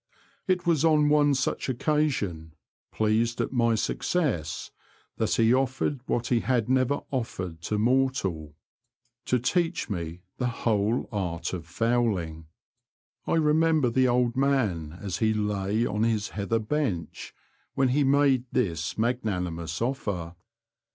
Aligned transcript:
It 0.47 0.65
was 0.65 0.83
on 0.83 1.09
one 1.09 1.35
such 1.35 1.69
occasion, 1.69 2.53
pleased 2.91 3.39
at 3.39 3.53
my 3.53 3.75
success, 3.75 4.71
that 5.17 5.35
he 5.35 5.53
offered 5.53 6.01
what 6.07 6.25
he 6.29 6.39
had 6.39 6.67
never 6.67 7.01
offered 7.11 7.61
to 7.61 7.77
mortal— 7.77 8.55
to 9.27 9.37
teach 9.37 9.91
me 9.91 10.21
the 10.37 10.47
whole 10.47 11.01
34 11.01 11.01
T^he 11.01 11.01
Confessions 11.03 11.03
of 11.03 11.13
a 11.13 11.21
T^oacher. 11.21 11.29
art 11.29 11.53
of 11.53 11.65
fowling. 11.67 12.45
I 13.27 13.33
remember 13.35 13.89
the 13.91 14.07
old 14.07 14.35
man 14.35 14.97
as 14.99 15.17
he 15.19 15.35
lay 15.35 15.85
on 15.85 16.01
his 16.01 16.29
heather 16.29 16.57
bench 16.57 17.35
when 17.75 17.89
he 17.89 18.03
made 18.03 18.45
this 18.51 18.97
magnanimous 18.97 19.83
offer. 19.83 20.35